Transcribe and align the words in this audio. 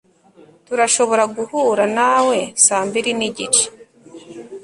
Turashobora 0.65 1.23
guhura 1.35 1.83
nawe 1.97 2.37
saa 2.65 2.83
mbiri 2.87 3.11
nigice 3.19 3.63